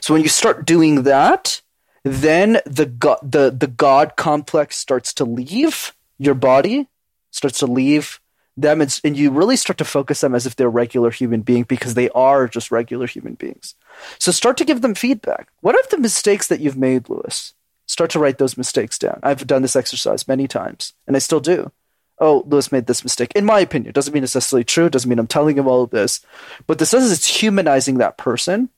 [0.00, 1.60] so when you start doing that
[2.04, 6.86] then the god the, the god complex starts to leave your body
[7.30, 8.20] starts to leave
[8.60, 11.62] them and, and you really start to focus them as if they're regular human being
[11.62, 13.74] because they are just regular human beings.
[14.18, 15.48] So start to give them feedback.
[15.60, 17.54] What are the mistakes that you've made, Lewis?
[17.88, 19.18] Start to write those mistakes down.
[19.22, 21.72] I've done this exercise many times and I still do.
[22.20, 23.32] Oh, Lewis made this mistake.
[23.34, 24.90] In my opinion, doesn't mean it's necessarily true.
[24.90, 26.20] Doesn't mean I'm telling him all of this.
[26.66, 28.68] But this is it's humanizing that person.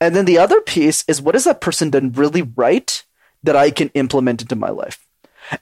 [0.00, 3.02] And then the other piece is what has that person done really right
[3.42, 5.04] that I can implement into my life?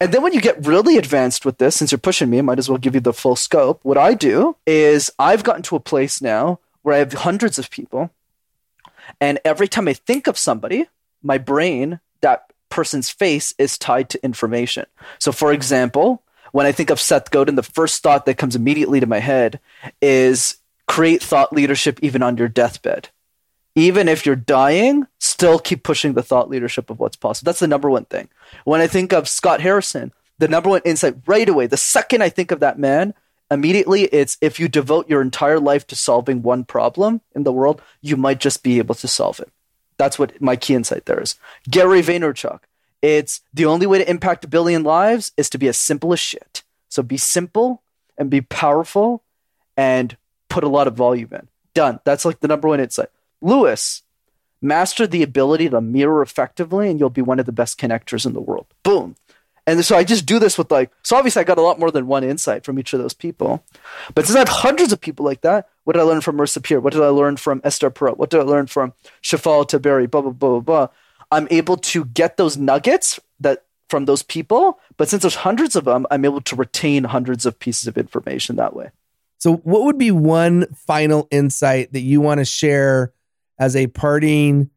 [0.01, 2.59] And then when you get really advanced with this, since you're pushing me, I might
[2.59, 3.81] as well give you the full scope.
[3.83, 7.71] What I do is I've gotten to a place now where I have hundreds of
[7.71, 8.11] people.
[9.21, 10.87] And every time I think of somebody,
[11.23, 14.87] my brain, that person's face is tied to information.
[15.19, 15.55] So, for mm-hmm.
[15.55, 19.21] example, when I think of Seth Godin, the first thought that comes immediately to my
[19.21, 19.61] head
[20.01, 20.57] is
[20.89, 23.11] create thought leadership even on your deathbed
[23.75, 27.47] even if you're dying, still keep pushing the thought leadership of what's possible.
[27.47, 28.29] That's the number one thing.
[28.65, 32.29] When I think of Scott Harrison, the number one insight right away, the second I
[32.29, 33.15] think of that man,
[33.51, 37.81] immediately it's if you devote your entire life to solving one problem in the world,
[38.01, 39.51] you might just be able to solve it.
[39.99, 41.37] That's what my key insight there is.
[41.71, 42.61] Gary Vaynerchuk,
[43.03, 46.21] it's the only way to impact a billion lives is to be as simple as
[46.21, 46.63] shit.
[46.89, 47.83] So be simple
[48.17, 49.23] and be powerful
[49.77, 50.17] and
[50.49, 51.49] put a lot of volume in.
[51.75, 52.01] Done.
[52.05, 53.09] That's like the number one insight.
[53.41, 54.03] Lewis,
[54.61, 58.35] master the ability to mirror effectively, and you'll be one of the best connectors in
[58.35, 58.67] the world.
[58.83, 59.17] Boom.
[59.67, 61.91] And so I just do this with like, so obviously I got a lot more
[61.91, 63.65] than one insight from each of those people.
[64.15, 66.63] But since I have hundreds of people like that, what did I learn from Marissa
[66.63, 66.81] Peer?
[66.81, 68.17] What did I learn from Esther Perel?
[68.17, 70.11] What did I learn from Shefali Tsabary?
[70.11, 70.89] Blah, blah, blah, blah, blah.
[71.31, 74.81] I'm able to get those nuggets that from those people.
[74.97, 78.57] But since there's hundreds of them, I'm able to retain hundreds of pieces of information
[78.57, 78.91] that way.
[79.39, 83.13] So, what would be one final insight that you want to share
[83.59, 84.71] as a parting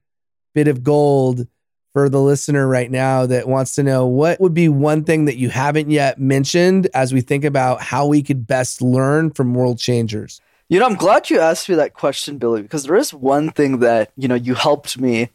[0.53, 1.47] bit of gold
[1.95, 5.37] for the listener right now that wants to know what would be one thing that
[5.37, 9.79] you haven't yet mentioned as we think about how we could best learn from world
[9.79, 10.41] changers?
[10.67, 13.79] You know, I'm glad you asked me that question, Billy, because there is one thing
[13.79, 15.29] that, you know, you helped me,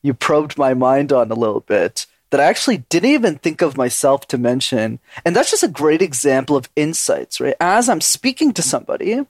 [0.00, 3.76] you probed my mind on a little bit that I actually didn't even think of
[3.76, 5.00] myself to mention.
[5.24, 7.56] And that's just a great example of insights, right?
[7.58, 9.26] As I'm speaking to somebody,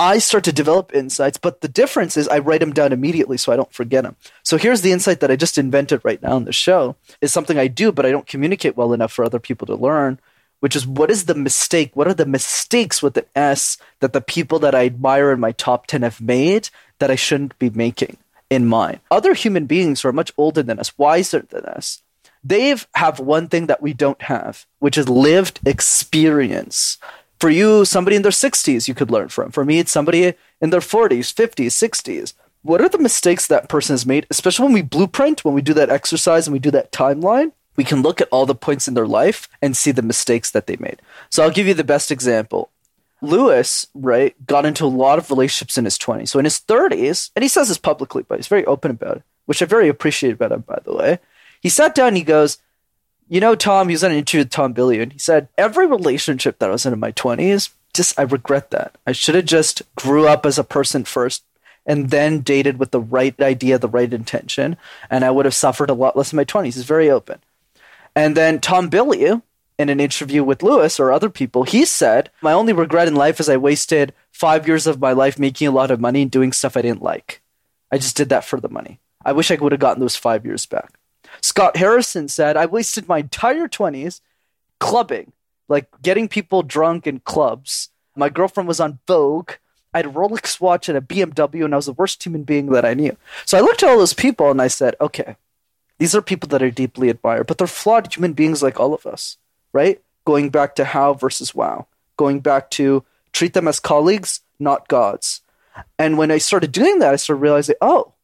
[0.00, 3.52] I start to develop insights, but the difference is I write them down immediately so
[3.52, 4.16] I don't forget them.
[4.42, 7.58] So here's the insight that I just invented right now in the show is something
[7.58, 10.18] I do, but I don't communicate well enough for other people to learn,
[10.60, 11.90] which is what is the mistake?
[11.94, 15.52] What are the mistakes with the S that the people that I admire in my
[15.52, 18.16] top 10 have made that I shouldn't be making
[18.50, 19.00] in mine?
[19.10, 22.02] Other human beings who are much older than us, wiser than us,
[22.44, 26.98] they have one thing that we don't have, which is lived experience.
[27.44, 29.50] For you, somebody in their 60s you could learn from.
[29.50, 30.32] For me, it's somebody
[30.62, 32.32] in their 40s, 50s, 60s.
[32.62, 35.74] What are the mistakes that person has made, especially when we blueprint, when we do
[35.74, 37.52] that exercise and we do that timeline?
[37.76, 40.66] We can look at all the points in their life and see the mistakes that
[40.66, 41.02] they made.
[41.28, 42.70] So I'll give you the best example.
[43.20, 46.28] Lewis, right, got into a lot of relationships in his 20s.
[46.28, 49.22] So in his 30s, and he says this publicly, but he's very open about it,
[49.44, 51.18] which I very appreciate about him, by the way.
[51.60, 52.56] He sat down he goes,
[53.28, 55.12] you know, Tom, he was on an interview with Tom Bilyeu.
[55.12, 58.96] He said, every relationship that I was in in my 20s, just, I regret that.
[59.06, 61.44] I should have just grew up as a person first
[61.86, 64.76] and then dated with the right idea, the right intention,
[65.10, 66.74] and I would have suffered a lot less in my 20s.
[66.74, 67.40] He's very open.
[68.16, 69.42] And then Tom Bilyeu,
[69.78, 73.40] in an interview with Lewis or other people, he said, My only regret in life
[73.40, 76.52] is I wasted five years of my life making a lot of money and doing
[76.52, 77.42] stuff I didn't like.
[77.90, 79.00] I just did that for the money.
[79.24, 80.98] I wish I would have gotten those five years back.
[81.44, 84.22] Scott Harrison said, I wasted my entire 20s
[84.80, 85.32] clubbing,
[85.68, 87.90] like getting people drunk in clubs.
[88.16, 89.50] My girlfriend was on Vogue.
[89.92, 92.70] I had a Rolex watch and a BMW, and I was the worst human being
[92.70, 93.14] that I knew.
[93.44, 95.36] So I looked at all those people and I said, okay,
[95.98, 99.04] these are people that I deeply admire, but they're flawed human beings like all of
[99.04, 99.36] us,
[99.74, 100.00] right?
[100.24, 105.42] Going back to how versus wow, going back to treat them as colleagues, not gods.
[105.98, 108.14] And when I started doing that, I started realizing, oh,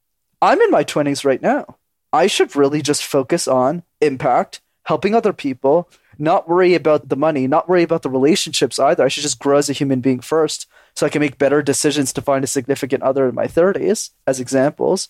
[0.41, 1.77] I'm in my 20s right now.
[2.13, 5.89] I should really just focus on impact, helping other people,
[6.19, 9.05] not worry about the money, not worry about the relationships either.
[9.05, 12.13] I should just grow as a human being first so I can make better decisions
[12.13, 15.09] to find a significant other in my 30s, as examples.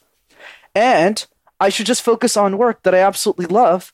[0.74, 1.26] And
[1.58, 3.92] I should just focus on work that I absolutely love.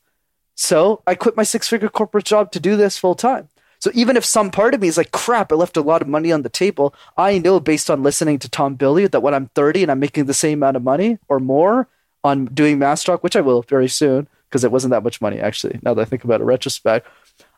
[0.54, 3.48] So I quit my six figure corporate job to do this full time.
[3.78, 6.08] So even if some part of me is like, crap, I left a lot of
[6.08, 9.48] money on the table, I know based on listening to Tom Bilyeu that when I'm
[9.48, 11.88] 30 and I'm making the same amount of money or more
[12.26, 15.40] on doing Mass talk, which I will very soon, because it wasn't that much money
[15.40, 15.78] actually.
[15.82, 17.06] Now that I think about it, retrospect,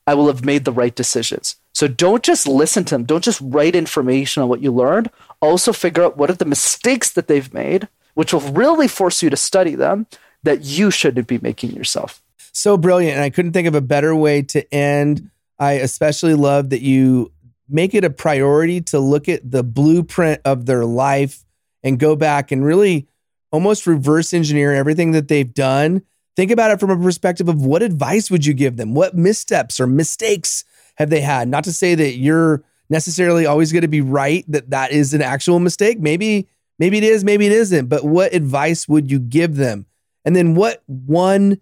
[0.07, 1.57] I will have made the right decisions.
[1.75, 3.05] So don't just listen to them.
[3.05, 5.11] Don't just write information on what you learned.
[5.41, 9.31] Also figure out what are the mistakes that they've made, which will really force you
[9.31, 10.07] to study them
[10.43, 12.23] that you shouldn't be making yourself.
[12.53, 13.17] So brilliant.
[13.17, 15.31] And I couldn't think of a better way to end.
[15.59, 17.33] I especially love that you
[17.69, 21.45] make it a priority to look at the blueprint of their life
[21.83, 23.07] and go back and really
[23.51, 26.03] almost reverse engineer everything that they've done
[26.39, 28.95] Think about it from a perspective of what advice would you give them?
[28.95, 30.63] What missteps or mistakes
[30.95, 31.49] have they had?
[31.49, 35.21] Not to say that you're necessarily always going to be right that that is an
[35.21, 35.99] actual mistake.
[35.99, 36.47] Maybe
[36.79, 39.87] maybe it is, maybe it isn't, but what advice would you give them?
[40.25, 41.61] And then what one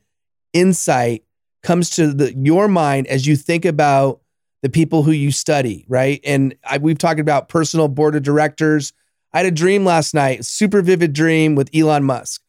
[0.52, 1.24] insight
[1.62, 4.20] comes to the, your mind as you think about
[4.60, 6.20] the people who you study, right?
[6.22, 8.92] And I, we've talked about personal board of directors.
[9.32, 12.42] I had a dream last night, super vivid dream with Elon Musk.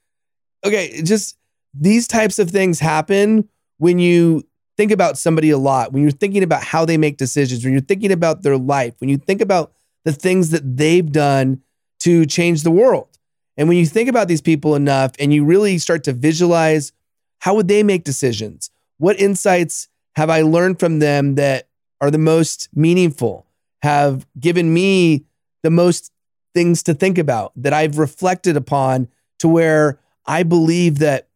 [0.65, 1.37] Okay, just
[1.73, 3.47] these types of things happen
[3.77, 4.43] when you
[4.77, 7.81] think about somebody a lot, when you're thinking about how they make decisions, when you're
[7.81, 9.73] thinking about their life, when you think about
[10.05, 11.61] the things that they've done
[11.99, 13.17] to change the world.
[13.57, 16.93] And when you think about these people enough and you really start to visualize
[17.39, 18.69] how would they make decisions?
[18.97, 21.67] What insights have I learned from them that
[22.01, 23.45] are the most meaningful?
[23.81, 25.25] Have given me
[25.63, 26.11] the most
[26.57, 31.29] things to think about that I've reflected upon to where I believe that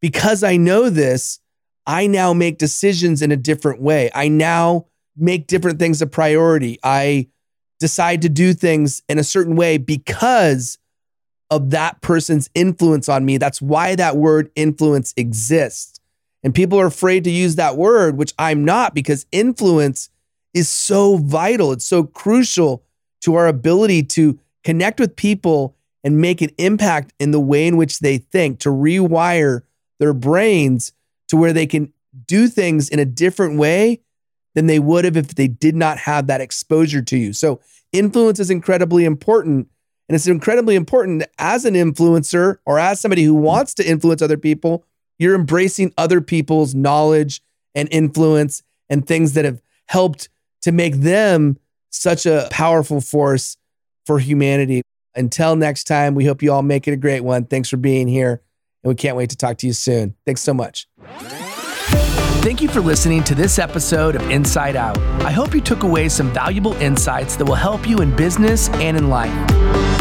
[0.00, 1.38] because I know this,
[1.86, 4.10] I now make decisions in a different way.
[4.12, 4.86] I now
[5.16, 6.80] make different things a priority.
[6.82, 7.28] I
[7.78, 10.78] decide to do things in a certain way because
[11.48, 13.38] of that person's influence on me.
[13.38, 16.00] That's why that word influence exists.
[16.42, 20.10] And people are afraid to use that word, which I'm not, because influence
[20.52, 21.70] is so vital.
[21.70, 22.82] It's so crucial
[23.20, 27.76] to our ability to connect with people and make an impact in the way in
[27.76, 29.60] which they think, to rewire
[30.00, 30.90] their brains
[31.28, 31.92] to where they can
[32.26, 34.00] do things in a different way
[34.56, 37.32] than they would have if they did not have that exposure to you.
[37.32, 37.60] So,
[37.92, 39.68] influence is incredibly important.
[40.08, 44.36] And it's incredibly important as an influencer or as somebody who wants to influence other
[44.36, 44.84] people,
[45.16, 47.40] you're embracing other people's knowledge
[47.76, 50.28] and influence and things that have helped
[50.62, 51.56] to make them
[51.90, 53.56] such a powerful force
[54.06, 54.82] for humanity.
[55.14, 57.46] Until next time, we hope you all make it a great one.
[57.46, 58.42] Thanks for being here
[58.86, 60.14] and we can't wait to talk to you soon.
[60.24, 60.86] Thanks so much.
[62.46, 64.96] Thank you for listening to this episode of Insight Out.
[65.22, 68.96] I hope you took away some valuable insights that will help you in business and
[68.96, 69.95] in life.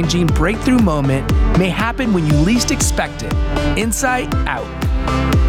[0.00, 3.32] changing breakthrough moment may happen when you least expect it.
[3.76, 5.39] Insight out.